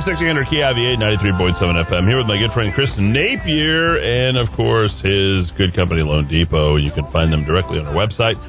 AM 0.00 0.16
1600 0.16 0.48
KIVA 0.48 0.96
93.7 0.96 1.60
FM 1.60 2.08
here 2.08 2.16
with 2.16 2.26
my 2.26 2.38
good 2.40 2.52
friend 2.56 2.72
Chris 2.72 2.88
Napier 2.96 4.00
and, 4.00 4.38
of 4.38 4.48
course, 4.56 4.96
his 5.04 5.52
good 5.60 5.76
company 5.76 6.00
Loan 6.00 6.26
Depot. 6.26 6.76
You 6.76 6.90
can 6.90 7.04
find 7.12 7.30
them 7.30 7.44
directly 7.44 7.76
on 7.78 7.84
our 7.84 7.92
website, 7.92 8.40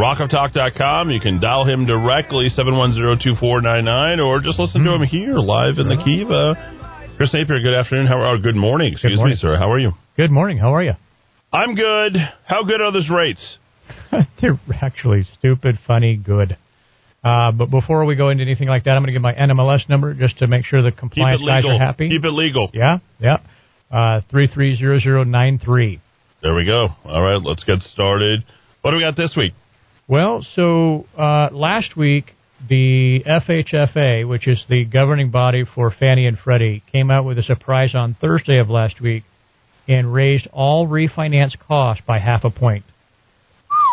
rockoftalk.com. 0.00 1.10
You 1.10 1.20
can 1.20 1.42
dial 1.42 1.68
him 1.68 1.84
directly, 1.84 2.48
710-2499, 2.48 4.24
or 4.24 4.40
just 4.40 4.58
listen 4.58 4.82
to 4.84 4.96
hmm. 4.96 5.02
him 5.02 5.08
here 5.08 5.34
live 5.34 5.76
in 5.76 5.88
the 5.88 6.00
Kiva. 6.00 6.56
Chris 7.18 7.34
Napier, 7.34 7.60
good 7.60 7.74
afternoon. 7.74 8.06
How 8.06 8.22
are, 8.24 8.38
good 8.38 8.56
morning, 8.56 8.92
excuse 8.94 9.18
morning. 9.18 9.36
me, 9.36 9.38
sir. 9.38 9.58
How 9.58 9.70
are 9.70 9.78
you? 9.78 9.92
Good 10.16 10.30
morning. 10.30 10.56
How 10.56 10.74
are 10.74 10.82
you? 10.82 10.94
I'm 11.52 11.74
good. 11.74 12.16
How 12.46 12.64
good 12.64 12.80
are 12.80 12.92
those 12.92 13.10
rates? 13.10 13.58
They're 14.40 14.58
actually 14.80 15.26
stupid, 15.38 15.78
funny, 15.86 16.16
good. 16.16 16.56
Uh, 17.24 17.52
but 17.52 17.70
before 17.70 18.04
we 18.04 18.16
go 18.16 18.28
into 18.28 18.42
anything 18.42 18.68
like 18.68 18.84
that, 18.84 18.90
I'm 18.90 19.02
going 19.02 19.06
to 19.06 19.12
give 19.12 19.22
my 19.22 19.32
NMLS 19.32 19.88
number 19.88 20.12
just 20.12 20.38
to 20.38 20.46
make 20.46 20.66
sure 20.66 20.82
the 20.82 20.92
compliance 20.92 21.42
guys 21.44 21.64
are 21.64 21.78
happy. 21.78 22.10
Keep 22.10 22.24
it 22.24 22.32
legal. 22.32 22.70
Yeah, 22.74 22.98
yeah. 23.18 23.38
Uh, 23.90 24.20
three 24.30 24.46
three 24.46 24.76
zero 24.76 24.98
zero 24.98 25.24
nine 25.24 25.58
three. 25.58 26.00
There 26.42 26.54
we 26.54 26.66
go. 26.66 26.88
All 27.04 27.22
right, 27.22 27.40
let's 27.42 27.64
get 27.64 27.78
started. 27.80 28.44
What 28.82 28.90
do 28.90 28.98
we 28.98 29.02
got 29.02 29.16
this 29.16 29.34
week? 29.36 29.54
Well, 30.06 30.44
so 30.54 31.06
uh, 31.18 31.48
last 31.52 31.96
week 31.96 32.32
the 32.68 33.22
FHFA, 33.26 34.28
which 34.28 34.46
is 34.46 34.62
the 34.68 34.84
governing 34.84 35.30
body 35.30 35.64
for 35.64 35.90
Fannie 35.90 36.26
and 36.26 36.38
Freddie, 36.38 36.82
came 36.92 37.10
out 37.10 37.24
with 37.24 37.38
a 37.38 37.42
surprise 37.42 37.94
on 37.94 38.16
Thursday 38.20 38.58
of 38.58 38.68
last 38.68 39.00
week 39.00 39.24
and 39.88 40.12
raised 40.12 40.46
all 40.52 40.86
refinance 40.86 41.58
costs 41.58 42.02
by 42.06 42.18
half 42.18 42.44
a 42.44 42.50
point. 42.50 42.84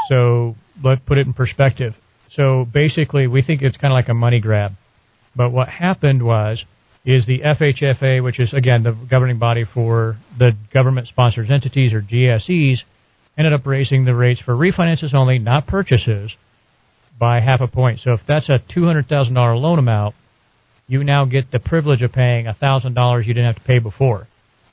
So 0.09 0.55
let's 0.83 1.01
put 1.05 1.17
it 1.17 1.27
in 1.27 1.33
perspective. 1.33 1.95
So 2.35 2.65
basically, 2.71 3.27
we 3.27 3.41
think 3.41 3.61
it's 3.61 3.77
kind 3.77 3.91
of 3.91 3.95
like 3.95 4.09
a 4.09 4.13
money 4.13 4.39
grab. 4.39 4.73
But 5.35 5.51
what 5.51 5.69
happened 5.69 6.23
was, 6.23 6.63
is 7.03 7.25
the 7.25 7.39
FHFA, 7.39 8.23
which 8.23 8.39
is 8.39 8.53
again 8.53 8.83
the 8.83 8.91
governing 8.91 9.39
body 9.39 9.65
for 9.65 10.17
the 10.37 10.51
government-sponsored 10.73 11.49
entities 11.49 11.93
or 11.93 12.01
GSEs, 12.01 12.77
ended 13.37 13.53
up 13.53 13.65
raising 13.65 14.05
the 14.05 14.13
rates 14.13 14.41
for 14.41 14.55
refinances 14.55 15.13
only, 15.13 15.39
not 15.39 15.65
purchases, 15.65 16.31
by 17.19 17.39
half 17.39 17.61
a 17.61 17.67
point. 17.67 17.99
So 18.03 18.13
if 18.13 18.21
that's 18.27 18.49
a 18.49 18.59
two 18.73 18.85
hundred 18.85 19.07
thousand 19.07 19.33
dollar 19.33 19.55
loan 19.55 19.79
amount, 19.79 20.15
you 20.87 21.03
now 21.03 21.25
get 21.25 21.51
the 21.51 21.59
privilege 21.59 22.01
of 22.01 22.11
paying 22.11 22.47
a 22.47 22.53
thousand 22.53 22.93
dollars 22.93 23.25
you 23.25 23.33
didn't 23.33 23.53
have 23.53 23.61
to 23.63 23.67
pay 23.67 23.79
before. 23.79 24.27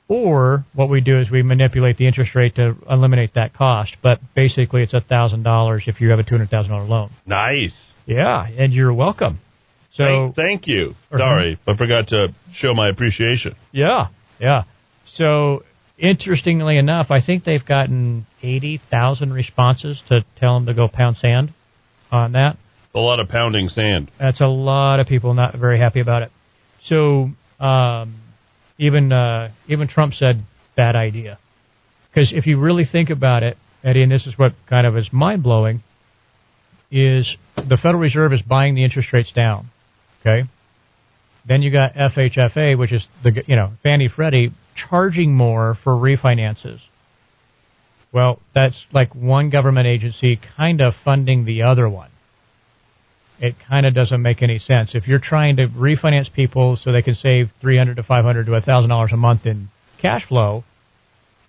Or 0.09 0.65
what 0.73 0.89
we 0.89 1.01
do 1.01 1.19
is 1.19 1.29
we 1.29 1.43
manipulate 1.43 1.97
the 1.97 2.07
interest 2.07 2.33
rate 2.33 2.55
to 2.55 2.75
eliminate 2.89 3.35
that 3.35 3.53
cost. 3.53 3.95
But 4.01 4.19
basically, 4.35 4.81
it's 4.81 4.95
a 4.95 5.01
thousand 5.01 5.43
dollars 5.43 5.83
if 5.85 6.01
you 6.01 6.09
have 6.09 6.19
a 6.19 6.23
two 6.23 6.31
hundred 6.35 6.49
thousand 6.49 6.71
dollar 6.71 6.85
loan. 6.85 7.11
Nice. 7.27 7.73
Yeah, 8.07 8.45
and 8.45 8.73
you're 8.73 8.93
welcome. 8.93 9.39
So 9.93 10.03
thank, 10.03 10.35
thank 10.35 10.67
you. 10.67 10.95
Uh-huh. 11.11 11.19
Sorry, 11.19 11.59
I 11.67 11.77
forgot 11.77 12.07
to 12.07 12.29
show 12.55 12.73
my 12.73 12.89
appreciation. 12.89 13.55
Yeah, 13.71 14.07
yeah. 14.39 14.63
So 15.13 15.63
interestingly 15.99 16.77
enough, 16.77 17.11
I 17.11 17.21
think 17.23 17.43
they've 17.43 17.65
gotten 17.65 18.25
eighty 18.41 18.81
thousand 18.89 19.31
responses 19.31 20.01
to 20.09 20.25
tell 20.39 20.55
them 20.55 20.65
to 20.65 20.73
go 20.73 20.87
pound 20.87 21.17
sand 21.17 21.53
on 22.11 22.31
that. 22.31 22.57
A 22.95 22.99
lot 22.99 23.19
of 23.19 23.29
pounding 23.29 23.69
sand. 23.69 24.09
That's 24.19 24.41
a 24.41 24.47
lot 24.47 24.99
of 24.99 25.05
people 25.05 25.35
not 25.35 25.55
very 25.55 25.77
happy 25.77 25.99
about 25.99 26.23
it. 26.23 26.31
So 26.85 27.29
um, 27.63 28.15
even 28.79 29.11
uh, 29.11 29.51
even 29.67 29.87
Trump 29.87 30.13
said 30.15 30.43
bad 30.75 30.95
idea 30.95 31.37
because 32.09 32.31
if 32.33 32.47
you 32.47 32.59
really 32.59 32.85
think 32.89 33.09
about 33.09 33.43
it, 33.43 33.57
Eddie, 33.83 34.03
and 34.03 34.11
this 34.11 34.25
is 34.25 34.37
what 34.37 34.53
kind 34.67 34.87
of 34.87 34.97
is 34.97 35.09
mind 35.11 35.43
blowing, 35.43 35.83
is 36.91 37.35
the 37.55 37.77
Federal 37.77 37.99
Reserve 37.99 38.33
is 38.33 38.41
buying 38.41 38.75
the 38.75 38.83
interest 38.83 39.09
rates 39.13 39.31
down. 39.33 39.69
Okay. 40.21 40.49
Then 41.47 41.61
you 41.61 41.71
got 41.71 41.93
FHFA, 41.93 42.77
which 42.77 42.91
is 42.91 43.05
the 43.23 43.43
you 43.47 43.55
know 43.55 43.73
Fannie 43.83 44.09
Freddie 44.13 44.51
charging 44.75 45.33
more 45.35 45.77
for 45.83 45.93
refinances. 45.93 46.79
Well, 48.11 48.39
that's 48.55 48.75
like 48.91 49.13
one 49.13 49.49
government 49.49 49.87
agency 49.87 50.39
kind 50.57 50.81
of 50.81 50.93
funding 51.05 51.45
the 51.45 51.61
other 51.61 51.87
one. 51.87 52.09
It 53.41 53.55
kind 53.69 53.85
of 53.85 53.93
doesn't 53.93 54.21
make 54.21 54.41
any 54.41 54.59
sense. 54.59 54.91
If 54.93 55.07
you're 55.07 55.19
trying 55.19 55.55
to 55.57 55.67
refinance 55.67 56.31
people 56.31 56.77
so 56.83 56.91
they 56.91 57.01
can 57.01 57.15
save 57.15 57.49
three 57.61 57.77
hundred 57.77 57.95
to 57.95 58.03
five 58.03 58.25
hundred 58.25 58.45
to 58.47 58.55
a 58.55 58.61
thousand 58.61 58.89
dollars 58.89 59.11
a 59.13 59.17
month 59.17 59.45
in 59.45 59.69
cash 60.01 60.27
flow, 60.27 60.63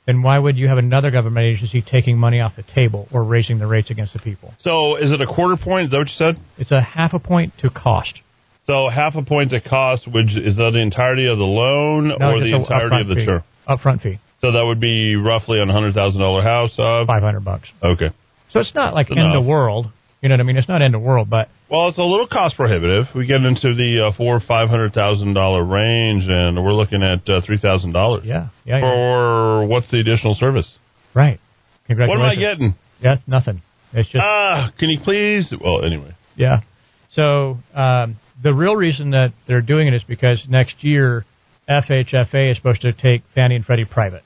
then 0.07 0.23
why 0.23 0.39
would 0.39 0.57
you 0.57 0.69
have 0.69 0.79
another 0.79 1.11
government 1.11 1.45
agency 1.47 1.83
taking 1.83 2.17
money 2.17 2.41
off 2.41 2.53
the 2.57 2.63
table 2.75 3.09
or 3.13 3.25
raising 3.25 3.59
the 3.59 3.67
rates 3.67 3.91
against 3.91 4.13
the 4.13 4.19
people? 4.21 4.55
So 4.61 4.97
is 4.97 5.11
it 5.11 5.21
a 5.21 5.27
quarter 5.27 5.57
point? 5.57 5.87
Is 5.87 5.91
that 5.91 5.99
what 5.99 6.09
you 6.09 6.15
said? 6.17 6.37
It's 6.59 6.71
a 6.71 6.81
half 6.81 7.13
a 7.13 7.19
point 7.19 7.53
to 7.61 7.71
cost. 7.71 8.21
So 8.67 8.89
half 8.89 9.15
a 9.17 9.23
point 9.23 9.51
to 9.51 9.61
cost, 9.61 10.07
which 10.07 10.37
is 10.37 10.57
that 10.57 10.71
the 10.73 10.81
entirety 10.81 11.27
of 11.27 11.39
the 11.39 11.45
loan 11.45 12.09
No, 12.19 12.33
or 12.33 12.41
the 12.41 12.55
entirety 12.55 13.01
of 13.01 13.09
the 13.09 13.15
fee. 13.17 13.27
term? 13.27 13.43
Upfront 13.69 14.03
fee, 14.03 14.19
So 14.41 14.53
that 14.53 14.63
would 14.65 14.81
be 14.81 15.17
roughly 15.17 15.59
on 15.61 15.69
a 15.69 15.73
hundred 15.73 15.95
thousand 15.95 16.21
dollar 16.21 16.43
house 16.43 16.73
of 16.79 17.07
five 17.09 17.23
hundred 17.23 17.45
bucks. 17.45 17.69
okay. 17.83 18.11
So 18.53 18.61
it's 18.61 18.75
not 18.75 18.95
like 18.95 19.11
It's 19.11 19.19
end 19.19 19.33
enough. 19.33 19.45
world. 19.45 19.87
You 20.23 20.29
know 20.29 20.35
what 20.35 20.41
I 20.41 20.43
mean? 20.45 20.57
It's 20.59 20.69
not 20.69 20.83
end 20.83 20.95
of 20.95 21.01
world, 21.01 21.31
but 21.31 21.49
Well, 21.71 21.89
it's 21.89 21.97
a 21.99 22.03
little 22.03 22.27
cost 22.29 22.57
prohibitive. 22.57 23.07
We 23.15 23.27
get 23.27 23.41
into 23.43 23.75
the 23.75 24.09
uh, 24.11 24.17
four 24.17 24.37
or 24.37 24.41
five 24.41 24.69
hundred 24.69 24.93
thousand 24.93 25.33
dollar 25.35 25.65
range, 25.65 26.25
and 26.29 26.63
we're 26.63 26.75
looking 26.75 27.03
at 27.03 27.29
uh, 27.29 27.41
three 27.45 27.59
thousand 27.59 27.93
dollars. 27.93 28.25
yeah, 28.27 28.49
yeah, 28.67 28.77
yeah. 28.77 28.81
For 28.81 29.67
what's 29.67 29.91
the 29.91 29.99
additional 30.01 30.35
service? 30.35 30.77
right. 31.15 31.41
Congratulations. 31.87 32.21
What 32.21 32.33
am 32.33 32.39
I 32.39 32.41
getting? 32.41 32.75
Yeah, 33.03 33.17
nothing. 33.27 33.63
It's 33.93 34.09
just 34.09 34.23
Ah, 34.23 34.71
can 34.79 34.91
you 34.91 35.01
please? 35.03 35.53
Well, 35.59 35.85
anyway. 35.85 36.15
Yeah. 36.37 36.61
So 37.13 37.59
um, 37.75 38.19
the 38.43 38.53
real 38.55 38.77
reason 38.77 39.11
that 39.11 39.33
they're 39.49 39.63
doing 39.63 39.89
it 39.89 39.95
is 39.95 40.03
because 40.05 40.41
next 40.49 40.85
year 40.85 41.25
FHFA 41.69 42.51
is 42.53 42.57
supposed 42.59 42.83
to 42.83 42.93
take 42.93 43.23
Fannie 43.35 43.57
and 43.57 43.65
Freddie 43.65 43.85
private. 43.87 44.23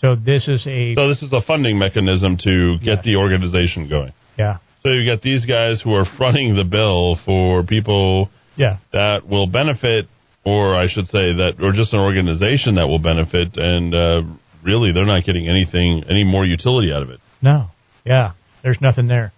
So 0.00 0.14
this 0.14 0.46
is 0.46 0.64
a 0.66 0.94
So 0.94 1.08
this 1.08 1.22
is 1.22 1.32
a 1.32 1.40
funding 1.42 1.78
mechanism 1.78 2.36
to 2.44 2.78
get 2.78 2.98
Yeah. 2.98 3.02
the 3.04 3.16
organization 3.16 3.88
going. 3.88 4.12
yeah 4.38 4.58
So 4.82 4.90
you 4.90 5.10
got 5.10 5.22
these 5.22 5.44
guys 5.44 5.80
who 5.82 5.92
are 5.94 6.04
fronting 6.16 6.56
the 6.56 6.64
bill 6.64 7.16
for 7.24 7.62
people 7.64 8.30
yeah 8.56 8.78
that 8.92 9.28
will 9.28 9.46
benefit, 9.46 10.06
or 10.44 10.74
I 10.74 10.88
should 10.88 11.06
say 11.06 11.32
that, 11.34 11.54
or 11.60 11.72
just 11.72 11.92
an 11.92 12.00
organization 12.00 12.76
that 12.76 12.86
will 12.86 12.98
benefit, 12.98 13.56
and 13.56 13.94
uh, 13.94 14.22
really 14.62 14.92
they're 14.92 15.06
not 15.06 15.24
getting 15.24 15.48
anything, 15.48 16.04
any 16.08 16.24
more 16.24 16.44
utility 16.44 16.92
out 16.92 17.02
of 17.02 17.10
it. 17.10 17.20
no 17.42 17.66
yeah 18.04 18.32
there's 18.62 18.78
nothing 18.80 19.08
there. 19.08 19.32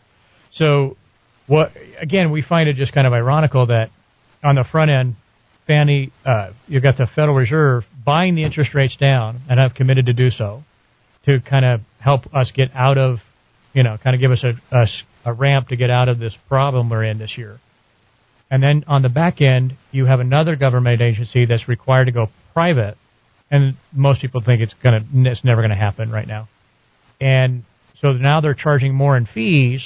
So 0.52 0.96
what 1.46 1.72
again 2.00 2.30
we 2.30 2.42
find 2.42 2.68
it 2.68 2.76
just 2.76 2.92
kind 2.92 3.06
of 3.06 3.12
ironical 3.12 3.66
that 3.66 3.90
on 4.44 4.54
the 4.56 4.64
front 4.70 4.90
end 4.90 5.16
Fannie 5.66 6.12
uh, 6.24 6.50
you've 6.66 6.82
got 6.82 6.96
the 6.96 7.06
Federal 7.14 7.36
Reserve 7.36 7.84
buying 8.04 8.34
the 8.34 8.44
interest 8.44 8.74
rates 8.74 8.96
down 8.96 9.40
and 9.48 9.60
have 9.60 9.74
committed 9.74 10.06
to 10.06 10.12
do 10.12 10.30
so 10.30 10.64
to 11.26 11.40
kind 11.40 11.64
of 11.64 11.80
help 11.98 12.22
us 12.34 12.50
get 12.54 12.70
out 12.74 12.98
of 12.98 13.18
you 13.72 13.82
know 13.82 13.96
kind 14.02 14.14
of 14.14 14.20
give 14.20 14.30
us 14.30 14.44
a, 14.44 14.76
a 14.76 14.86
a 15.24 15.32
ramp 15.32 15.68
to 15.68 15.76
get 15.76 15.90
out 15.90 16.08
of 16.08 16.18
this 16.18 16.34
problem 16.48 16.88
we're 16.88 17.04
in 17.04 17.18
this 17.18 17.36
year. 17.36 17.60
And 18.50 18.62
then 18.62 18.84
on 18.88 19.02
the 19.02 19.08
back 19.08 19.40
end, 19.40 19.76
you 19.92 20.06
have 20.06 20.18
another 20.18 20.56
government 20.56 21.00
agency 21.00 21.44
that's 21.44 21.68
required 21.68 22.06
to 22.06 22.12
go 22.12 22.28
private, 22.52 22.96
and 23.50 23.76
most 23.92 24.20
people 24.20 24.42
think 24.44 24.60
it's 24.60 24.74
gonna 24.82 25.04
it's 25.12 25.44
never 25.44 25.60
going 25.60 25.70
to 25.70 25.76
happen 25.76 26.10
right 26.10 26.26
now. 26.26 26.48
And 27.20 27.64
so 28.00 28.12
now 28.12 28.40
they're 28.40 28.54
charging 28.54 28.94
more 28.94 29.16
in 29.16 29.26
fees 29.26 29.82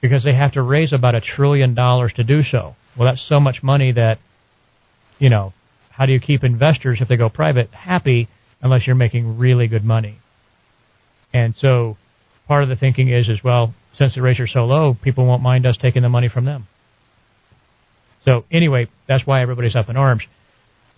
because 0.00 0.24
they 0.24 0.34
have 0.34 0.52
to 0.52 0.62
raise 0.62 0.92
about 0.92 1.14
a 1.14 1.20
trillion 1.20 1.74
dollars 1.74 2.12
to 2.16 2.24
do 2.24 2.42
so. 2.42 2.74
Well, 2.98 3.08
that's 3.08 3.24
so 3.28 3.38
much 3.38 3.62
money 3.62 3.92
that 3.92 4.18
you 5.18 5.30
know, 5.30 5.52
how 5.90 6.06
do 6.06 6.12
you 6.12 6.18
keep 6.18 6.42
investors 6.42 6.98
if 7.00 7.06
they 7.06 7.16
go 7.16 7.28
private 7.28 7.70
happy 7.70 8.28
unless 8.60 8.86
you're 8.86 8.96
making 8.96 9.38
really 9.38 9.68
good 9.68 9.84
money? 9.84 10.18
And 11.32 11.54
so 11.54 11.96
part 12.48 12.62
of 12.62 12.68
the 12.68 12.76
thinking 12.76 13.08
is 13.08 13.28
as 13.28 13.42
well, 13.42 13.74
since 13.96 14.14
the 14.14 14.22
rates 14.22 14.40
are 14.40 14.46
so 14.46 14.64
low, 14.64 14.96
people 15.02 15.26
won't 15.26 15.42
mind 15.42 15.66
us 15.66 15.76
taking 15.80 16.02
the 16.02 16.08
money 16.08 16.28
from 16.28 16.44
them. 16.44 16.66
So 18.24 18.44
anyway, 18.50 18.88
that's 19.08 19.26
why 19.26 19.42
everybody's 19.42 19.76
up 19.76 19.88
in 19.88 19.96
arms. 19.96 20.22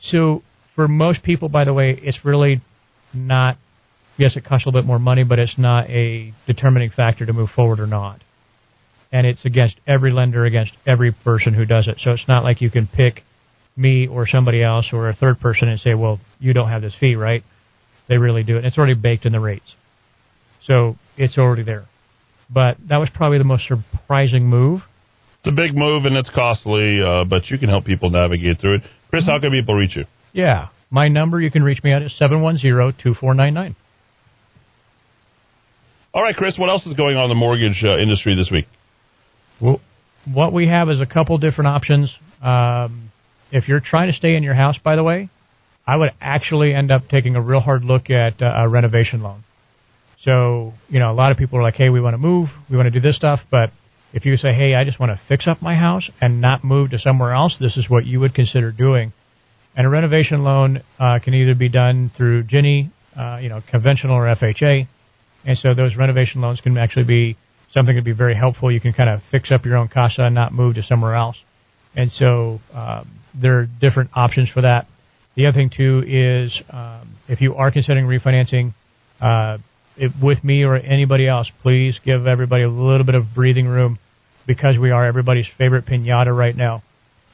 So 0.03 0.43
for 0.75 0.89
most 0.89 1.23
people, 1.23 1.49
by 1.49 1.65
the 1.65 1.73
way, 1.73 1.99
it's 2.03 2.25
really 2.25 2.63
not. 3.13 3.59
Yes, 4.17 4.37
it 4.37 4.45
costs 4.45 4.65
a 4.65 4.69
little 4.69 4.81
bit 4.81 4.87
more 4.87 4.99
money, 4.99 5.25
but 5.25 5.39
it's 5.39 5.59
not 5.59 5.91
a 5.91 6.33
determining 6.47 6.91
factor 6.91 7.27
to 7.27 7.33
move 7.33 7.51
forward 7.51 7.81
or 7.81 7.87
not. 7.87 8.21
And 9.11 9.27
it's 9.27 9.45
against 9.45 9.77
every 9.87 10.13
lender, 10.13 10.45
against 10.45 10.73
every 10.87 11.13
person 11.13 11.55
who 11.55 11.65
does 11.65 11.89
it. 11.89 11.97
So 12.03 12.13
it's 12.13 12.29
not 12.29 12.45
like 12.45 12.61
you 12.61 12.71
can 12.71 12.87
pick 12.87 13.23
me 13.77 14.07
or 14.07 14.27
somebody 14.29 14.63
else 14.63 14.87
or 14.93 15.09
a 15.09 15.15
third 15.15 15.41
person 15.41 15.69
and 15.69 15.81
say, 15.81 15.95
well, 15.95 16.21
you 16.39 16.53
don't 16.53 16.69
have 16.69 16.83
this 16.83 16.95
fee, 16.99 17.17
right? 17.17 17.43
They 18.09 18.19
really 18.19 18.43
do 18.45 18.57
it. 18.57 18.65
It's 18.65 18.79
already 18.79 18.95
baked 18.95 19.25
in 19.25 19.33
the 19.33 19.41
rates. 19.41 19.75
So 20.67 20.97
it's 21.17 21.39
already 21.39 21.63
there. 21.63 21.87
But 22.51 22.77
that 22.89 22.99
was 22.99 23.09
probably 23.15 23.39
the 23.39 23.45
most 23.45 23.65
surprising 23.67 24.47
move. 24.47 24.83
It's 25.39 25.49
a 25.49 25.53
big 25.53 25.77
move 25.77 26.05
and 26.05 26.17
it's 26.17 26.31
costly, 26.31 27.01
uh, 27.03 27.25
but 27.25 27.51
you 27.51 27.59
can 27.59 27.69
help 27.69 27.85
people 27.85 28.11
navigate 28.11 28.61
through 28.61 28.77
it. 28.77 28.83
Chris, 29.11 29.27
how 29.27 29.39
can 29.41 29.51
people 29.51 29.75
reach 29.75 29.97
you? 29.97 30.05
Yeah. 30.33 30.69
My 30.91 31.09
number 31.09 31.41
you 31.41 31.51
can 31.51 31.63
reach 31.63 31.83
me 31.83 31.93
at 31.93 32.03
is 32.03 32.15
710-2499. 32.21 33.75
All 36.15 36.23
right, 36.23 36.37
Chris, 36.37 36.57
what 36.57 36.71
else 36.71 36.87
is 36.87 36.95
going 36.95 37.17
on 37.17 37.25
in 37.25 37.29
the 37.29 37.35
mortgage 37.35 37.83
uh, 37.85 37.99
industry 37.99 38.37
this 38.37 38.49
week? 38.51 38.67
Well, 39.61 39.81
what 40.33 40.53
we 40.53 40.69
have 40.69 40.89
is 40.89 41.01
a 41.01 41.07
couple 41.07 41.37
different 41.39 41.69
options. 41.69 42.15
Um, 42.41 43.11
if 43.51 43.69
you're 43.69 43.81
trying 43.81 44.11
to 44.11 44.17
stay 44.17 44.37
in 44.37 44.43
your 44.43 44.55
house, 44.55 44.77
by 44.83 44.97
the 44.97 45.03
way, 45.03 45.29
I 45.87 45.97
would 45.97 46.11
actually 46.21 46.73
end 46.73 46.91
up 46.91 47.09
taking 47.09 47.37
a 47.37 47.41
real 47.41 47.61
hard 47.61 47.85
look 47.85 48.11
at 48.11 48.41
uh, 48.41 48.47
a 48.47 48.69
renovation 48.69 49.23
loan. 49.23 49.44
So, 50.25 50.73
you 50.89 50.99
know, 50.99 51.11
a 51.11 51.15
lot 51.15 51.33
of 51.33 51.39
people 51.39 51.59
are 51.59 51.63
like, 51.63 51.75
hey, 51.75 51.91
we 51.91 52.01
want 52.01 52.15
to 52.15 52.19
move, 52.19 52.49
we 52.71 52.77
want 52.77 52.87
to 52.87 52.91
do 52.91 53.01
this 53.01 53.17
stuff, 53.17 53.41
but 53.51 53.71
if 54.15 54.25
you 54.25 54.37
say, 54.37 54.55
hey, 54.55 54.75
I 54.75 54.85
just 54.85 54.99
want 54.99 55.11
to 55.11 55.21
fix 55.29 55.47
up 55.47 55.61
my 55.61 55.75
house 55.75 56.09
and 56.21 56.41
not 56.41 56.65
move 56.65 56.91
to 56.91 56.99
somewhere 56.99 57.33
else, 57.33 57.57
this 57.61 57.77
is 57.77 57.91
what 57.91 58.07
you 58.07 58.21
would 58.21 58.35
consider 58.35 58.71
doing. 58.71 59.13
And 59.77 59.87
a 59.87 59.91
renovation 59.91 60.45
loan 60.45 60.83
uh, 61.01 61.19
can 61.23 61.35
either 61.35 61.55
be 61.55 61.69
done 61.69 62.13
through 62.17 62.45
Ginnie, 62.45 62.93
uh, 63.19 63.39
you 63.43 63.49
know, 63.49 63.61
conventional 63.69 64.15
or 64.15 64.33
FHA. 64.35 64.87
And 65.45 65.59
so 65.59 65.75
those 65.75 65.97
renovation 65.97 66.41
loans 66.41 66.61
can 66.61 66.79
actually 66.79 67.05
be 67.05 67.37
something 67.73 67.95
that 67.95 68.01
would 68.01 68.05
be 68.05 68.13
very 68.13 68.37
helpful. 68.37 68.73
You 68.73 68.81
can 68.81 68.93
kind 68.93 69.11
of 69.11 69.21
fix 69.31 69.51
up 69.51 69.67
your 69.67 69.77
own 69.77 69.89
casa 69.89 70.23
and 70.23 70.35
not 70.35 70.55
move 70.55 70.77
to 70.77 70.83
somewhere 70.85 71.17
else. 71.17 71.37
And 71.97 72.11
so 72.13 72.61
um, 72.73 73.19
there 73.35 73.59
are 73.59 73.67
different 73.67 74.11
options 74.15 74.49
for 74.49 74.63
that. 74.63 74.87
The 75.35 75.47
other 75.47 75.57
thing 75.57 75.71
too 75.77 76.05
is 76.07 76.57
um, 76.71 77.17
if 77.29 77.41
you 77.41 77.57
are 77.57 77.73
considering 77.73 78.07
refinancing 78.07 78.75
uh, 79.21 79.59
it, 79.97 80.13
with 80.21 80.43
me 80.43 80.65
or 80.65 80.77
anybody 80.77 81.27
else, 81.27 81.51
please 81.63 81.99
give 82.05 82.27
everybody 82.27 82.63
a 82.63 82.69
little 82.69 83.05
bit 83.05 83.15
of 83.15 83.35
breathing 83.35 83.67
room 83.67 83.99
because 84.47 84.77
we 84.79 84.91
are 84.91 85.07
everybody's 85.07 85.47
favorite 85.59 85.87
pinata 85.87 86.37
right 86.37 86.57
now. 86.57 86.83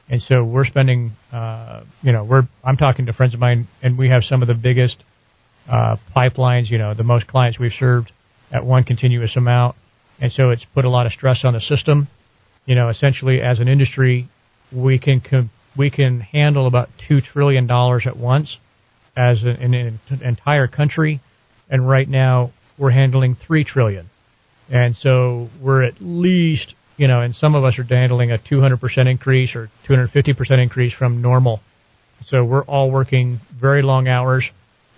And 0.09 0.21
so 0.21 0.43
we're 0.43 0.65
spending, 0.65 1.13
uh, 1.31 1.83
you 2.01 2.11
know, 2.11 2.23
we're 2.23 2.47
I'm 2.63 2.77
talking 2.77 3.05
to 3.05 3.13
friends 3.13 3.33
of 3.33 3.39
mine, 3.39 3.67
and 3.81 3.97
we 3.97 4.09
have 4.09 4.23
some 4.23 4.41
of 4.41 4.47
the 4.47 4.53
biggest 4.53 4.97
uh, 5.69 5.95
pipelines, 6.15 6.69
you 6.69 6.77
know, 6.77 6.93
the 6.93 7.03
most 7.03 7.27
clients 7.27 7.57
we've 7.57 7.71
served 7.79 8.11
at 8.51 8.65
one 8.65 8.83
continuous 8.83 9.35
amount. 9.35 9.75
And 10.19 10.31
so 10.31 10.49
it's 10.49 10.65
put 10.73 10.85
a 10.85 10.89
lot 10.89 11.05
of 11.05 11.13
stress 11.13 11.41
on 11.43 11.53
the 11.53 11.61
system. 11.61 12.07
You 12.65 12.75
know, 12.75 12.89
essentially 12.89 13.41
as 13.41 13.59
an 13.59 13.67
industry, 13.67 14.29
we 14.71 14.99
can 14.99 15.21
com- 15.21 15.49
we 15.77 15.89
can 15.89 16.19
handle 16.19 16.67
about 16.67 16.89
two 17.07 17.21
trillion 17.21 17.65
dollars 17.65 18.03
at 18.05 18.17
once 18.17 18.57
as 19.15 19.41
an, 19.43 19.73
an, 19.73 19.99
an 20.09 20.21
entire 20.21 20.67
country, 20.67 21.21
and 21.71 21.87
right 21.87 22.07
now 22.07 22.51
we're 22.77 22.91
handling 22.91 23.35
three 23.47 23.63
trillion. 23.63 24.09
And 24.69 24.95
so 24.95 25.49
we're 25.59 25.83
at 25.83 25.95
least, 25.99 26.75
you 26.97 27.07
know, 27.07 27.21
and 27.21 27.33
some 27.35 27.55
of 27.55 27.63
us 27.63 27.79
are 27.79 27.83
handling 27.83 28.31
a 28.31 28.37
200% 28.37 29.09
increase 29.09 29.55
or 29.55 29.69
250% 29.89 30.61
increase 30.61 30.93
from 30.93 31.21
normal. 31.21 31.61
So 32.27 32.43
we're 32.43 32.63
all 32.63 32.91
working 32.91 33.39
very 33.59 33.81
long 33.81 34.07
hours 34.07 34.43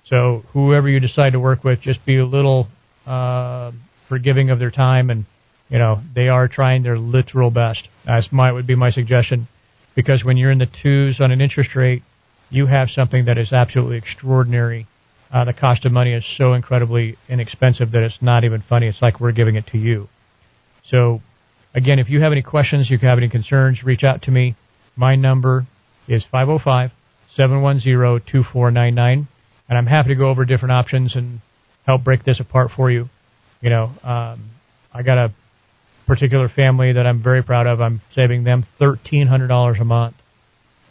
so 0.05 0.43
whoever 0.53 0.89
you 0.89 0.99
decide 0.99 1.33
to 1.33 1.39
work 1.39 1.63
with, 1.63 1.81
just 1.81 2.05
be 2.05 2.17
a 2.17 2.25
little 2.25 2.67
uh, 3.05 3.71
forgiving 4.09 4.49
of 4.49 4.59
their 4.59 4.71
time, 4.71 5.09
and 5.09 5.25
you 5.69 5.77
know 5.77 6.01
they 6.13 6.27
are 6.27 6.47
trying 6.47 6.83
their 6.83 6.97
literal 6.97 7.51
best. 7.51 7.87
As 8.05 8.27
my 8.31 8.51
would 8.51 8.67
be 8.67 8.75
my 8.75 8.91
suggestion, 8.91 9.47
because 9.95 10.23
when 10.23 10.37
you're 10.37 10.51
in 10.51 10.57
the 10.57 10.67
twos 10.81 11.19
on 11.21 11.31
an 11.31 11.39
interest 11.39 11.75
rate, 11.75 12.03
you 12.49 12.65
have 12.65 12.89
something 12.89 13.25
that 13.25 13.37
is 13.37 13.53
absolutely 13.53 13.97
extraordinary. 13.97 14.87
Uh, 15.33 15.45
the 15.45 15.53
cost 15.53 15.83
of 15.83 15.91
money 15.91 16.13
is 16.13 16.23
so 16.37 16.53
incredibly 16.53 17.17
inexpensive 17.27 17.91
that 17.91 18.03
it's 18.03 18.21
not 18.21 18.43
even 18.43 18.63
funny. 18.69 18.87
It's 18.87 19.01
like 19.01 19.19
we're 19.19 19.31
giving 19.31 19.55
it 19.55 19.65
to 19.67 19.79
you. 19.79 20.07
So, 20.89 21.21
again, 21.73 21.97
if 21.97 22.07
you 22.07 22.21
have 22.21 22.31
any 22.31 22.43
questions, 22.43 22.89
you 22.89 22.99
have 22.99 23.17
any 23.17 23.29
concerns, 23.29 23.83
reach 23.83 24.03
out 24.03 24.21
to 24.23 24.31
me. 24.31 24.55
My 24.95 25.15
number 25.15 25.65
is 26.07 26.23
505 26.31 26.91
710 27.35 28.31
2499 28.31 29.27
and 29.69 29.77
I'm 29.77 29.85
happy 29.85 30.09
to 30.09 30.15
go 30.15 30.29
over 30.29 30.45
different 30.45 30.73
options 30.73 31.15
and 31.15 31.39
help 31.85 32.03
break 32.03 32.23
this 32.23 32.39
apart 32.39 32.71
for 32.75 32.91
you. 32.91 33.09
You 33.61 33.69
know, 33.69 33.91
um, 34.03 34.51
I 34.93 35.01
got 35.03 35.17
a 35.17 35.33
particular 36.05 36.49
family 36.49 36.93
that 36.93 37.07
I'm 37.07 37.23
very 37.23 37.43
proud 37.43 37.65
of. 37.65 37.81
I'm 37.81 38.01
saving 38.13 38.43
them 38.43 38.65
thirteen 38.77 39.27
hundred 39.27 39.47
dollars 39.47 39.77
a 39.79 39.85
month, 39.85 40.15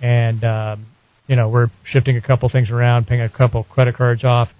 and 0.00 0.42
um, 0.42 0.86
you 1.32 1.36
know 1.36 1.48
we're 1.48 1.70
shifting 1.86 2.18
a 2.18 2.20
couple 2.20 2.46
things 2.50 2.68
around, 2.68 3.06
paying 3.06 3.22
a 3.22 3.28
couple 3.30 3.64
credit 3.64 3.96
cards 3.96 4.22
off, 4.22 4.50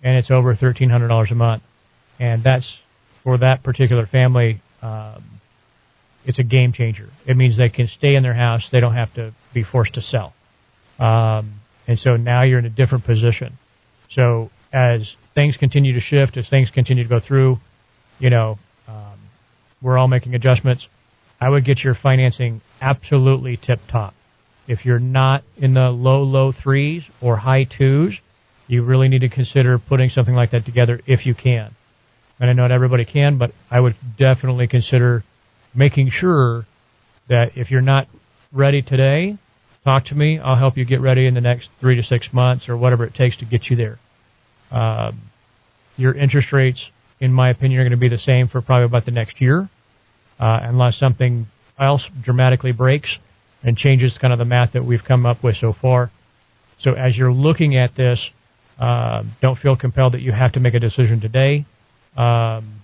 and 0.00 0.16
it's 0.16 0.30
over 0.30 0.54
thirteen 0.54 0.88
hundred 0.88 1.08
dollars 1.08 1.32
a 1.32 1.34
month, 1.34 1.64
and 2.20 2.44
that's 2.44 2.72
for 3.24 3.38
that 3.38 3.64
particular 3.64 4.06
family. 4.06 4.62
Um, 4.80 5.40
it's 6.24 6.38
a 6.38 6.44
game 6.44 6.72
changer. 6.72 7.08
It 7.26 7.36
means 7.36 7.58
they 7.58 7.68
can 7.68 7.88
stay 7.88 8.14
in 8.14 8.22
their 8.22 8.34
house; 8.34 8.62
they 8.70 8.78
don't 8.78 8.94
have 8.94 9.12
to 9.14 9.34
be 9.52 9.64
forced 9.64 9.94
to 9.94 10.02
sell. 10.02 10.32
Um, 11.00 11.54
and 11.88 11.98
so 11.98 12.14
now 12.14 12.44
you're 12.44 12.60
in 12.60 12.64
a 12.64 12.70
different 12.70 13.06
position. 13.06 13.58
So 14.12 14.50
as 14.72 15.12
things 15.34 15.56
continue 15.56 15.94
to 15.94 16.00
shift, 16.00 16.36
as 16.36 16.48
things 16.48 16.70
continue 16.72 17.02
to 17.02 17.08
go 17.08 17.18
through, 17.18 17.58
you 18.20 18.30
know, 18.30 18.56
um, 18.86 19.18
we're 19.82 19.98
all 19.98 20.06
making 20.06 20.36
adjustments. 20.36 20.86
I 21.40 21.48
would 21.48 21.64
get 21.64 21.80
your 21.80 21.96
financing 22.00 22.60
absolutely 22.80 23.56
tip 23.56 23.80
top. 23.90 24.14
If 24.70 24.84
you're 24.84 25.00
not 25.00 25.42
in 25.56 25.74
the 25.74 25.90
low, 25.90 26.22
low 26.22 26.52
threes 26.52 27.02
or 27.20 27.38
high 27.38 27.64
twos, 27.64 28.14
you 28.68 28.84
really 28.84 29.08
need 29.08 29.22
to 29.22 29.28
consider 29.28 29.80
putting 29.80 30.10
something 30.10 30.36
like 30.36 30.52
that 30.52 30.64
together 30.64 31.00
if 31.08 31.26
you 31.26 31.34
can. 31.34 31.74
And 32.38 32.48
I 32.48 32.52
know 32.52 32.62
not 32.62 32.70
everybody 32.70 33.04
can, 33.04 33.36
but 33.36 33.50
I 33.68 33.80
would 33.80 33.96
definitely 34.16 34.68
consider 34.68 35.24
making 35.74 36.12
sure 36.12 36.66
that 37.28 37.50
if 37.56 37.72
you're 37.72 37.80
not 37.80 38.06
ready 38.52 38.80
today, 38.80 39.38
talk 39.82 40.04
to 40.04 40.14
me. 40.14 40.38
I'll 40.38 40.56
help 40.56 40.76
you 40.76 40.84
get 40.84 41.00
ready 41.00 41.26
in 41.26 41.34
the 41.34 41.40
next 41.40 41.68
three 41.80 41.96
to 41.96 42.04
six 42.04 42.28
months 42.32 42.68
or 42.68 42.76
whatever 42.76 43.04
it 43.04 43.14
takes 43.16 43.36
to 43.38 43.46
get 43.46 43.70
you 43.70 43.76
there. 43.76 43.98
Uh, 44.70 45.10
your 45.96 46.14
interest 46.14 46.52
rates, 46.52 46.80
in 47.18 47.32
my 47.32 47.50
opinion, 47.50 47.80
are 47.80 47.82
going 47.82 47.90
to 47.90 47.96
be 47.96 48.08
the 48.08 48.18
same 48.18 48.46
for 48.46 48.62
probably 48.62 48.84
about 48.84 49.04
the 49.04 49.10
next 49.10 49.40
year, 49.40 49.68
uh, 50.38 50.60
unless 50.62 50.96
something 50.96 51.48
else 51.76 52.02
dramatically 52.22 52.70
breaks 52.70 53.16
and 53.62 53.76
changes 53.76 54.16
kind 54.20 54.32
of 54.32 54.38
the 54.38 54.44
math 54.44 54.72
that 54.72 54.84
we've 54.84 55.04
come 55.06 55.26
up 55.26 55.42
with 55.42 55.56
so 55.60 55.74
far. 55.80 56.10
So 56.80 56.92
as 56.92 57.16
you're 57.16 57.32
looking 57.32 57.76
at 57.76 57.94
this, 57.94 58.18
uh, 58.78 59.22
don't 59.42 59.58
feel 59.58 59.76
compelled 59.76 60.14
that 60.14 60.22
you 60.22 60.32
have 60.32 60.52
to 60.52 60.60
make 60.60 60.74
a 60.74 60.80
decision 60.80 61.20
today. 61.20 61.66
Um, 62.16 62.80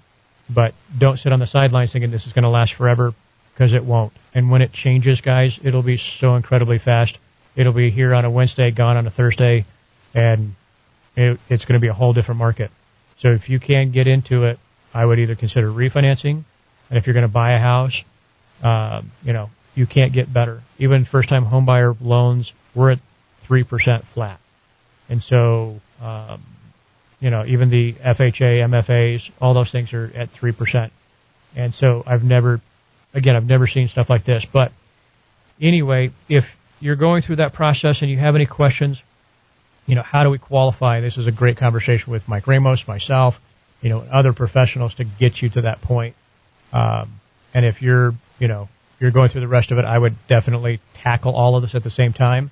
but 0.55 0.75
don't 0.99 1.19
sit 1.19 1.33
on 1.33 1.41
the 1.41 1.47
sidelines 1.47 1.93
thinking 1.93 2.11
this 2.11 2.27
is 2.27 2.33
going 2.33 2.45
to 2.45 2.51
last 2.51 2.75
forever 2.77 3.15
because 3.53 3.73
it 3.73 3.85
won't. 3.85 4.13
And 4.35 4.51
when 4.51 4.63
it 4.63 4.73
changes, 4.73 5.21
guys, 5.21 5.59
it'll 5.65 5.83
be 5.83 5.99
so 6.21 6.37
incredibly 6.37 6.79
fast. 6.79 7.17
It'll 7.57 7.73
be 7.73 7.91
here 7.91 8.15
on 8.15 8.25
a 8.25 8.31
Wednesday, 8.31 8.71
gone 8.71 8.97
on 8.97 9.07
a 9.07 9.11
Thursday, 9.11 9.65
and 10.15 10.55
it, 11.17 11.41
it's 11.49 11.65
going 11.65 11.75
to 11.75 11.81
be 11.81 11.89
a 11.89 11.95
whole 11.95 12.13
different 12.13 12.39
market. 12.39 12.71
So 13.21 13.31
if 13.31 13.49
you 13.49 13.59
can 13.59 13.93
get 13.93 14.07
into 14.07 14.45
it, 14.45 14.59
I 14.93 15.05
would 15.05 15.19
either 15.19 15.35
consider 15.35 15.69
refinancing, 15.69 16.45
and 16.91 16.99
if 16.99 17.07
you're 17.07 17.15
going 17.15 17.27
to 17.27 17.33
buy 17.33 17.55
a 17.55 17.59
house, 17.59 17.95
uh, 18.63 19.03
you 19.23 19.33
know, 19.33 19.51
you 19.77 19.87
can't 19.87 20.13
get 20.13 20.33
better. 20.33 20.63
Even 20.79 21.07
first-time 21.11 21.45
homebuyer 21.45 21.97
loans, 22.01 22.53
we're 22.75 22.91
at 22.91 22.99
three 23.47 23.63
percent 23.63 24.05
flat, 24.15 24.41
and 25.09 25.23
so 25.23 25.81
um, 26.01 26.43
you 27.21 27.31
know, 27.31 27.45
even 27.47 27.71
the 27.71 27.95
FHA, 27.95 28.67
MFAs, 28.69 29.21
all 29.41 29.55
those 29.55 29.71
things 29.71 29.93
are 29.93 30.11
at 30.17 30.31
three 30.39 30.53
percent. 30.53 30.93
And 31.55 31.73
so 31.73 32.03
I've 32.07 32.23
never 32.23 32.61
Again, 33.17 33.35
I've 33.35 33.47
never 33.47 33.67
seen 33.67 33.89
stuff 33.89 34.11
like 34.11 34.27
this. 34.27 34.45
But 34.53 34.73
anyway, 35.61 36.11
if 36.29 36.45
you're 36.81 36.97
going 36.97 37.23
through 37.23 37.37
that 37.37 37.55
process 37.55 37.99
and 38.03 38.11
you 38.11 38.19
have 38.19 38.35
any 38.35 38.45
questions, 38.45 38.99
you 39.87 39.95
know, 39.95 40.03
how 40.03 40.23
do 40.23 40.29
we 40.29 40.37
qualify? 40.37 41.01
This 41.01 41.17
is 41.17 41.27
a 41.27 41.33
great 41.33 41.57
conversation 41.57 42.13
with 42.13 42.23
Mike 42.29 42.47
Ramos, 42.47 42.83
myself, 42.87 43.35
you 43.81 43.89
know, 43.89 44.01
other 44.01 44.35
professionals 44.35 44.95
to 44.97 45.05
get 45.05 45.41
you 45.41 45.49
to 45.51 45.63
that 45.63 45.81
point. 45.81 46.15
Um, 46.75 47.21
and 47.55 47.65
if 47.65 47.81
you're, 47.81 48.13
you 48.39 48.49
know, 48.49 48.69
you're 48.99 49.11
going 49.11 49.31
through 49.31 49.43
the 49.43 49.49
rest 49.49 49.71
of 49.71 49.79
it, 49.79 49.85
I 49.85 49.99
would 49.99 50.17
definitely 50.29 50.81
tackle 51.03 51.35
all 51.35 51.57
of 51.57 51.63
this 51.63 51.75
at 51.75 51.85
the 51.85 51.91
same 51.91 52.13
time, 52.13 52.51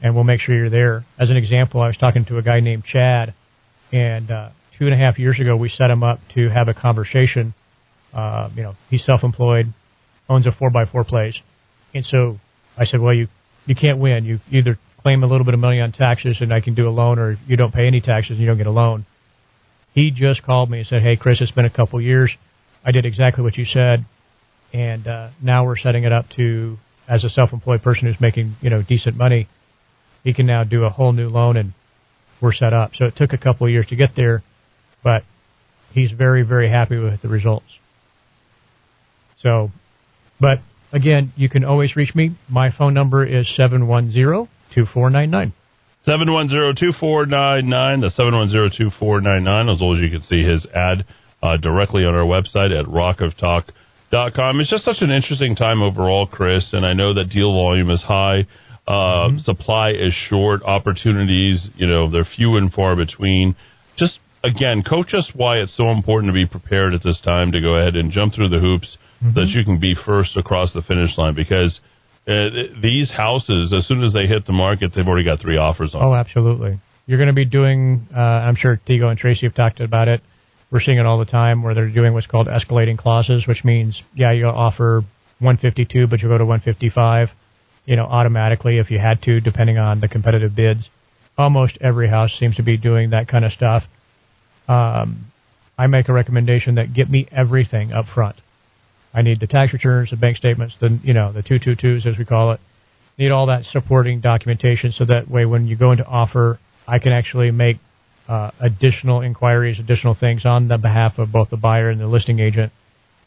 and 0.00 0.14
we'll 0.14 0.24
make 0.24 0.40
sure 0.40 0.54
you're 0.54 0.70
there. 0.70 1.04
As 1.18 1.30
an 1.30 1.36
example, 1.36 1.80
I 1.80 1.88
was 1.88 1.96
talking 1.96 2.24
to 2.26 2.38
a 2.38 2.42
guy 2.42 2.60
named 2.60 2.84
Chad, 2.84 3.34
and 3.92 4.30
uh, 4.30 4.50
two 4.78 4.86
and 4.86 4.94
a 4.94 4.96
half 4.96 5.18
years 5.18 5.38
ago, 5.40 5.56
we 5.56 5.68
set 5.68 5.90
him 5.90 6.02
up 6.02 6.18
to 6.34 6.48
have 6.48 6.68
a 6.68 6.74
conversation. 6.74 7.54
Uh, 8.12 8.50
you 8.54 8.62
know, 8.62 8.74
he's 8.90 9.04
self-employed, 9.04 9.72
owns 10.28 10.46
a 10.46 10.52
four 10.52 10.70
by 10.70 10.84
four 10.84 11.04
place. 11.04 11.38
And 11.94 12.04
so 12.04 12.38
I 12.76 12.84
said, 12.84 13.00
well, 13.00 13.14
you, 13.14 13.28
you 13.66 13.74
can't 13.74 13.98
win. 13.98 14.24
You 14.24 14.40
either 14.50 14.78
claim 15.02 15.22
a 15.22 15.26
little 15.26 15.44
bit 15.44 15.54
of 15.54 15.60
money 15.60 15.80
on 15.80 15.92
taxes 15.92 16.38
and 16.40 16.52
I 16.52 16.60
can 16.60 16.74
do 16.74 16.88
a 16.88 16.90
loan 16.90 17.18
or 17.18 17.36
you 17.46 17.56
don't 17.56 17.74
pay 17.74 17.86
any 17.86 18.00
taxes 18.00 18.32
and 18.32 18.40
you 18.40 18.46
don't 18.46 18.56
get 18.56 18.66
a 18.66 18.72
loan. 18.72 19.04
He 19.94 20.10
just 20.10 20.42
called 20.42 20.70
me 20.70 20.78
and 20.78 20.86
said, 20.86 21.02
Hey, 21.02 21.16
Chris, 21.16 21.40
it's 21.40 21.50
been 21.50 21.64
a 21.64 21.70
couple 21.70 22.00
years. 22.00 22.32
I 22.84 22.92
did 22.92 23.04
exactly 23.04 23.44
what 23.44 23.56
you 23.56 23.64
said. 23.64 24.04
And, 24.72 25.06
uh, 25.06 25.30
now 25.42 25.64
we're 25.64 25.76
setting 25.76 26.04
it 26.04 26.12
up 26.12 26.26
to 26.36 26.78
as 27.08 27.24
a 27.24 27.28
self-employed 27.28 27.82
person 27.82 28.06
who's 28.06 28.20
making 28.20 28.56
you 28.60 28.70
know 28.70 28.82
decent 28.82 29.16
money, 29.16 29.48
he 30.24 30.32
can 30.32 30.46
now 30.46 30.64
do 30.64 30.84
a 30.84 30.90
whole 30.90 31.12
new 31.12 31.28
loan 31.28 31.56
and 31.56 31.72
we're 32.40 32.52
set 32.52 32.72
up. 32.72 32.92
So 32.94 33.06
it 33.06 33.16
took 33.16 33.32
a 33.32 33.38
couple 33.38 33.66
of 33.66 33.72
years 33.72 33.86
to 33.88 33.96
get 33.96 34.10
there, 34.16 34.42
but 35.02 35.22
he's 35.92 36.12
very 36.12 36.42
very 36.42 36.70
happy 36.70 36.96
with 36.96 37.20
the 37.22 37.28
results. 37.28 37.66
So, 39.40 39.70
but 40.40 40.60
again, 40.92 41.32
you 41.36 41.48
can 41.48 41.64
always 41.64 41.96
reach 41.96 42.14
me. 42.14 42.36
My 42.48 42.70
phone 42.70 42.94
number 42.94 43.26
is 43.26 43.46
seven 43.56 43.86
one 43.88 44.10
zero 44.10 44.48
two 44.74 44.86
four 44.86 45.10
nine 45.10 45.30
nine. 45.30 45.52
710-2499, 46.04 48.00
the 48.00 48.10
710-2499. 48.90 49.72
As 49.72 49.80
always, 49.80 50.00
you 50.00 50.10
can 50.10 50.26
see 50.26 50.42
his 50.42 50.66
ad 50.74 51.04
uh, 51.40 51.56
directly 51.58 52.04
on 52.04 52.12
our 52.12 52.24
website 52.24 52.76
at 52.76 52.86
rockoftalk.com. 52.86 53.72
It's 54.60 54.70
just 54.70 54.84
such 54.84 54.98
an 55.00 55.10
interesting 55.10 55.56
time 55.56 55.82
overall, 55.82 56.26
Chris, 56.26 56.72
and 56.72 56.84
I 56.84 56.92
know 56.92 57.14
that 57.14 57.30
deal 57.30 57.52
volume 57.52 57.90
is 57.90 58.02
high. 58.02 58.46
Uh, 58.86 58.92
mm-hmm. 58.92 59.38
Supply 59.38 59.90
is 59.90 60.12
short. 60.28 60.62
Opportunities, 60.62 61.66
you 61.76 61.86
know, 61.86 62.10
they're 62.10 62.26
few 62.36 62.56
and 62.56 62.72
far 62.72 62.94
between. 62.94 63.56
Just, 63.96 64.18
again, 64.44 64.82
coach 64.82 65.14
us 65.14 65.30
why 65.34 65.58
it's 65.58 65.76
so 65.76 65.90
important 65.90 66.30
to 66.30 66.34
be 66.34 66.46
prepared 66.46 66.94
at 66.94 67.02
this 67.02 67.20
time 67.20 67.52
to 67.52 67.60
go 67.60 67.76
ahead 67.76 67.96
and 67.96 68.10
jump 68.12 68.34
through 68.34 68.50
the 68.50 68.58
hoops 68.58 68.98
mm-hmm. 69.22 69.34
that 69.34 69.48
you 69.48 69.64
can 69.64 69.80
be 69.80 69.94
first 69.94 70.36
across 70.36 70.72
the 70.72 70.82
finish 70.82 71.16
line 71.16 71.34
because– 71.34 71.80
uh, 72.26 72.50
these 72.80 73.10
houses, 73.10 73.74
as 73.76 73.86
soon 73.88 74.04
as 74.04 74.12
they 74.12 74.26
hit 74.26 74.46
the 74.46 74.52
market, 74.52 74.92
they've 74.94 75.06
already 75.06 75.24
got 75.24 75.40
three 75.40 75.56
offers 75.56 75.94
on. 75.94 76.04
Oh, 76.04 76.14
absolutely. 76.14 76.80
You're 77.06 77.18
going 77.18 77.28
to 77.28 77.32
be 77.32 77.44
doing. 77.44 78.06
Uh, 78.14 78.20
I'm 78.20 78.54
sure 78.54 78.80
Tigo 78.88 79.06
and 79.06 79.18
Tracy 79.18 79.46
have 79.46 79.54
talked 79.54 79.80
about 79.80 80.06
it. 80.06 80.20
We're 80.72 80.80
seeing 80.80 80.96
it 80.96 81.04
all 81.04 81.18
the 81.18 81.26
time 81.26 81.62
where 81.62 81.74
they're 81.74 81.90
doing 81.90 82.14
what's 82.14 82.26
called 82.26 82.48
escalating 82.48 82.96
clauses, 82.96 83.46
which 83.46 83.62
means 83.62 84.02
yeah, 84.14 84.32
you 84.32 84.46
offer 84.46 85.02
152, 85.38 86.06
but 86.06 86.20
you 86.20 86.28
go 86.28 86.38
to 86.38 86.46
155. 86.46 87.28
You 87.84 87.96
know, 87.96 88.04
automatically 88.04 88.78
if 88.78 88.90
you 88.90 88.98
had 88.98 89.20
to, 89.22 89.40
depending 89.40 89.76
on 89.76 90.00
the 90.00 90.08
competitive 90.08 90.56
bids. 90.56 90.88
Almost 91.36 91.76
every 91.80 92.08
house 92.08 92.30
seems 92.38 92.56
to 92.56 92.62
be 92.62 92.78
doing 92.78 93.10
that 93.10 93.28
kind 93.28 93.44
of 93.44 93.52
stuff. 93.52 93.82
Um, 94.66 95.26
I 95.76 95.88
make 95.88 96.08
a 96.08 96.12
recommendation 96.12 96.76
that 96.76 96.94
get 96.94 97.10
me 97.10 97.28
everything 97.30 97.92
up 97.92 98.06
front. 98.14 98.36
I 99.12 99.20
need 99.20 99.40
the 99.40 99.46
tax 99.46 99.74
returns, 99.74 100.10
the 100.10 100.16
bank 100.16 100.38
statements, 100.38 100.74
the 100.80 100.98
you 101.02 101.12
know 101.12 101.32
the 101.32 101.42
two 101.42 101.58
two 101.58 101.76
twos 101.76 102.06
as 102.06 102.16
we 102.16 102.24
call 102.24 102.52
it. 102.52 102.60
Need 103.18 103.30
all 103.30 103.46
that 103.46 103.64
supporting 103.64 104.22
documentation 104.22 104.92
so 104.92 105.04
that 105.04 105.30
way 105.30 105.44
when 105.44 105.66
you 105.66 105.76
go 105.76 105.92
into 105.92 106.06
offer, 106.06 106.58
I 106.88 106.98
can 106.98 107.12
actually 107.12 107.50
make 107.50 107.76
uh, 108.32 108.50
additional 108.60 109.20
inquiries, 109.20 109.78
additional 109.78 110.14
things 110.14 110.44
on 110.44 110.68
the 110.68 110.78
behalf 110.78 111.18
of 111.18 111.30
both 111.30 111.50
the 111.50 111.56
buyer 111.56 111.90
and 111.90 112.00
the 112.00 112.06
listing 112.06 112.38
agent, 112.38 112.72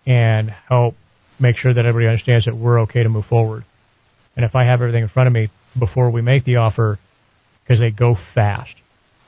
and 0.06 0.50
help 0.50 0.96
make 1.40 1.58
sure 1.58 1.74
that 1.74 1.86
everybody 1.86 2.08
understands 2.08 2.46
that 2.46 2.56
we're 2.56 2.82
okay 2.82 3.04
to 3.04 3.10
move 3.10 3.26
forward. 3.26 3.64
And 4.36 4.44
if 4.46 4.56
I 4.56 4.66
have 4.66 4.82
everything 4.82 5.04
in 5.04 5.10
front 5.10 5.28
of 5.28 5.34
me 5.34 5.50
before 5.78 6.10
we 6.10 6.22
make 6.22 6.46
the 6.46 6.58
offer, 6.58 7.00
because 7.64 7.80
they 7.80 7.92
go 7.92 8.16
fast, 8.34 8.76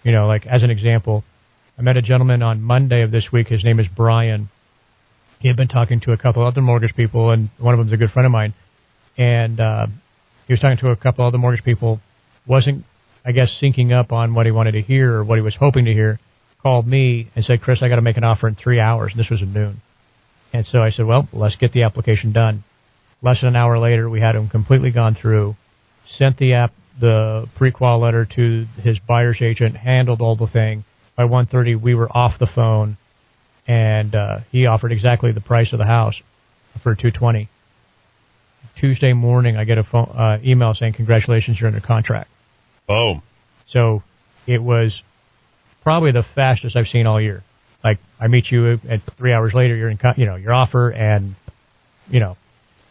you 0.04 0.12
know, 0.12 0.28
like 0.28 0.46
as 0.46 0.64
an 0.64 0.70
example, 0.70 1.24
I 1.78 1.82
met 1.82 1.98
a 1.98 2.02
gentleman 2.02 2.42
on 2.42 2.62
Monday 2.62 3.02
of 3.04 3.12
this 3.12 3.28
week. 3.32 3.48
His 3.48 3.64
name 3.64 3.80
is 3.80 3.88
Brian 3.96 4.50
he 5.40 5.48
had 5.48 5.58
been 5.58 5.68
talking 5.68 6.00
to 6.02 6.12
a 6.12 6.18
couple 6.18 6.44
other 6.44 6.62
mortgage 6.62 6.96
people, 6.96 7.32
and 7.32 7.50
one 7.60 7.74
of 7.74 7.78
them 7.80 7.88
is 7.88 7.94
a 7.94 7.98
good 7.98 8.12
friend 8.12 8.26
of 8.26 8.32
mine. 8.32 8.54
And 9.18 9.60
uh, 9.60 9.88
he 10.48 10.54
was 10.54 10.60
talking 10.60 10.78
to 10.80 10.90
a 10.90 10.96
couple 10.96 11.26
other 11.26 11.38
mortgage 11.38 11.64
people, 11.64 12.00
wasn't, 12.48 12.86
I 13.28 13.34
guess, 13.34 13.52
syncing 13.62 13.92
up 13.92 14.14
on 14.14 14.34
what 14.34 14.46
he 14.46 14.54
wanted 14.54 14.72
to 14.72 14.82
hear 14.82 15.16
or 15.16 15.24
what 15.26 15.38
he 15.38 15.42
was 15.42 15.56
hoping 15.60 15.84
to 15.86 15.94
hear. 15.94 16.18
Called 16.64 16.88
me 16.88 17.30
and 17.36 17.44
said, 17.44 17.62
"Chris, 17.62 17.84
I 17.84 17.90
got 17.90 17.98
to 17.98 18.02
make 18.02 18.16
an 18.16 18.24
offer 18.24 18.48
in 18.48 18.56
three 18.56 18.80
hours." 18.80 19.12
And 19.12 19.20
this 19.20 19.30
was 19.30 19.42
at 19.42 19.50
noon. 19.50 19.82
And 20.54 20.66
so 20.66 20.82
I 20.82 20.92
said, 20.92 21.06
"Well, 21.06 21.28
let's 21.34 21.58
get 21.58 21.74
the 21.74 21.84
application 21.84 22.32
done." 22.32 22.64
Less 23.22 23.42
than 23.42 23.50
an 23.50 23.56
hour 23.58 23.78
later, 23.80 24.10
we 24.10 24.22
had 24.22 24.36
him 24.36 24.48
completely 24.48 24.92
gone 24.92 25.14
through. 25.14 25.56
Sent 26.06 26.38
the 26.38 26.54
app, 26.54 26.72
the 27.00 27.48
pre-qual 27.58 28.00
letter 28.00 28.26
to 28.26 28.66
his 28.82 28.98
buyer's 29.00 29.42
agent. 29.42 29.76
Handled 29.76 30.22
all 30.22 30.38
the 30.38 30.48
thing. 30.48 30.86
By 31.18 31.26
1:30, 31.26 31.76
we 31.82 31.96
were 31.96 32.10
off 32.10 32.40
the 32.40 32.48
phone 32.48 32.96
and 33.68 34.16
uh, 34.16 34.40
he 34.52 34.66
offered 34.66 34.94
exactly 34.94 35.34
the 35.34 35.42
price 35.42 35.74
of 35.74 35.80
the 35.80 35.86
house 35.86 36.16
for 36.82 36.96
220. 36.96 37.50
Tuesday 38.80 39.12
morning, 39.12 39.58
I 39.58 39.66
get 39.66 39.78
a 39.78 39.84
phone 39.84 40.10
uh, 40.16 40.38
email 40.44 40.74
saying, 40.74 40.94
"Congratulations, 40.94 41.60
you're 41.60 41.68
under 41.68 41.82
contract." 41.82 42.30
Oh, 42.90 43.22
so 43.70 44.04
it 44.46 44.62
was 44.62 45.02
probably 45.84 46.12
the 46.12 46.24
fastest 46.36 46.76
I've 46.76 46.88
seen 46.88 47.06
all 47.06 47.22
year. 47.22 47.44
Like 47.84 48.00
I 48.20 48.28
meet 48.28 48.46
you, 48.50 48.80
and 48.90 49.02
three 49.18 49.34
hours 49.34 49.54
later, 49.54 49.76
you're 49.76 49.90
in, 49.90 50.00
you 50.16 50.26
know, 50.26 50.36
your 50.36 50.54
offer, 50.54 50.90
and 50.90 51.36
you 52.10 52.20
know, 52.20 52.38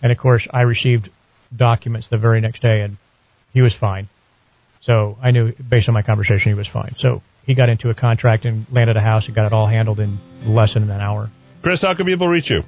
and 0.02 0.12
of 0.12 0.18
course, 0.18 0.46
I 0.50 0.62
received 0.62 1.08
documents 1.54 2.08
the 2.10 2.18
very 2.18 2.40
next 2.40 2.62
day, 2.62 2.82
and 2.82 2.96
he 3.52 3.62
was 3.62 3.74
fine. 3.80 4.08
So 4.82 5.18
I 5.22 5.30
knew 5.32 5.52
based 5.68 5.88
on 5.88 5.94
my 5.94 6.02
conversation, 6.02 6.52
he 6.52 6.54
was 6.54 6.68
fine. 6.72 6.94
So 6.98 7.22
he 7.44 7.54
got 7.54 7.68
into 7.68 7.90
a 7.90 7.94
contract 7.94 8.44
and 8.44 8.66
landed 8.70 8.96
a 8.96 9.00
house 9.00 9.24
and 9.26 9.34
got 9.34 9.46
it 9.46 9.52
all 9.52 9.66
handled 9.66 10.00
in 10.00 10.18
less 10.44 10.74
than 10.74 10.84
an 10.84 11.00
hour. 11.00 11.30
Chris, 11.62 11.82
how 11.82 11.94
can 11.94 12.06
people 12.06 12.28
reach 12.28 12.50
you? 12.50 12.62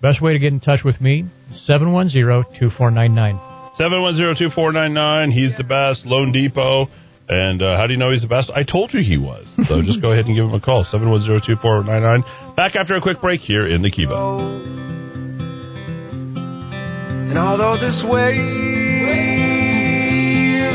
Best 0.00 0.22
way 0.22 0.32
to 0.32 0.38
get 0.38 0.52
in 0.52 0.60
touch 0.60 0.80
with 0.84 1.00
me, 1.00 1.24
710-2499. 1.68 3.45
710-2499. 3.78 5.32
He's 5.32 5.56
the 5.56 5.64
best. 5.64 6.06
Loan 6.06 6.32
Depot. 6.32 6.88
And 7.28 7.60
uh, 7.60 7.76
how 7.76 7.86
do 7.86 7.92
you 7.92 7.98
know 7.98 8.12
he's 8.12 8.22
the 8.22 8.28
best? 8.28 8.50
I 8.54 8.62
told 8.62 8.94
you 8.94 9.00
he 9.00 9.18
was. 9.18 9.46
So 9.68 9.82
just 9.86 10.00
go 10.00 10.12
ahead 10.12 10.26
and 10.26 10.34
give 10.36 10.44
him 10.44 10.54
a 10.54 10.60
call, 10.60 10.84
710-2499. 10.92 12.56
Back 12.56 12.76
after 12.76 12.94
a 12.94 13.00
quick 13.00 13.20
break 13.20 13.40
here 13.40 13.66
in 13.66 13.82
the 13.82 13.90
Kiva. 13.90 14.14
And 17.28 17.38
although 17.38 17.76
this 17.80 18.02
wave 18.08 18.36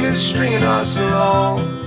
is 0.04 0.30
stringing 0.32 0.64
us 0.64 0.98
along 0.98 1.82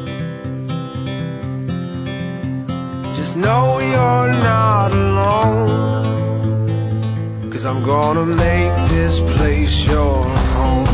Just 3.24 3.36
know 3.36 3.78
you're 3.80 4.32
not 4.44 4.92
alone. 4.92 5.70
Cause 7.50 7.64
I'm 7.64 7.82
gonna 7.84 8.26
make 8.26 8.90
this 8.90 9.18
place 9.38 9.74
your 9.88 10.22
home. 10.24 10.93